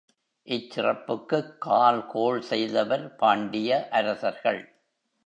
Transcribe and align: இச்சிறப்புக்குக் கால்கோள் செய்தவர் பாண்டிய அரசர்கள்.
இச்சிறப்புக்குக் 0.47 1.57
கால்கோள் 1.65 2.39
செய்தவர் 2.39 3.15
பாண்டிய 3.15 3.87
அரசர்கள். 3.89 4.61